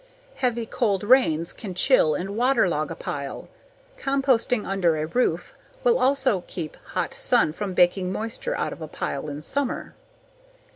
Heavy, 0.37 0.65
cold 0.65 1.03
rains 1.03 1.53
can 1.53 1.75
chill 1.75 2.15
and 2.15 2.35
waterlog 2.35 2.89
a 2.89 2.95
pile. 2.95 3.47
Composting 3.99 4.65
under 4.67 4.97
a 4.97 5.05
roof 5.05 5.53
will 5.83 5.99
also 5.99 6.43
keep 6.47 6.75
hot 6.95 7.13
sun 7.13 7.53
from 7.53 7.75
baking 7.75 8.11
moisture 8.11 8.57
out 8.57 8.73
of 8.73 8.81
a 8.81 8.87
pile 8.87 9.29
in 9.29 9.43
summer. 9.43 9.93